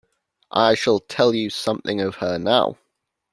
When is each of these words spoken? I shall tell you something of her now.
I 0.49 0.73
shall 0.73 0.97
tell 0.99 1.35
you 1.35 1.51
something 1.51 2.01
of 2.01 2.15
her 2.15 2.39
now. 2.39 2.79